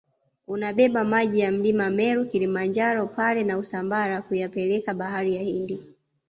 unabeba 0.47 1.03
maji 1.03 1.39
ya 1.39 1.51
mlima 1.51 1.89
meru 1.89 2.25
Kilimanjaro 2.25 3.07
pare 3.07 3.43
na 3.43 3.57
usambara 3.57 4.21
kuyapeleka 4.21 4.93
bahari 4.93 5.35
ya 5.35 5.41
hindi 5.41 5.83